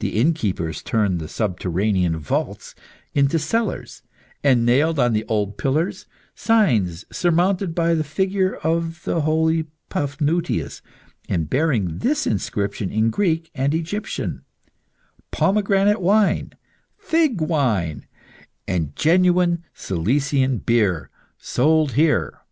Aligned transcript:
The 0.00 0.20
innkeepers 0.20 0.82
turned 0.82 1.18
the 1.20 1.26
subterranean 1.26 2.18
vaults 2.18 2.74
into 3.14 3.38
cellars 3.38 4.02
and 4.42 4.66
nailed 4.66 4.98
on 4.98 5.14
the 5.14 5.24
old 5.24 5.56
pillars 5.56 6.04
signs 6.34 7.06
surmounted 7.10 7.74
by 7.74 7.94
the 7.94 8.04
figure 8.04 8.56
of 8.56 9.02
the 9.04 9.22
holy 9.22 9.64
Paphnutius, 9.88 10.82
and 11.30 11.48
bearing 11.48 12.00
this 12.00 12.26
inscription 12.26 12.90
in 12.92 13.08
Greek 13.08 13.50
and 13.54 13.72
Egyptian 13.72 14.42
"Pomegranate 15.30 16.02
wine, 16.02 16.50
fig 16.98 17.40
wine, 17.40 18.04
and 18.68 18.94
genuine 18.94 19.64
Cilician 19.72 20.58
beer 20.58 21.08
sold 21.38 21.92
here." 21.92 22.42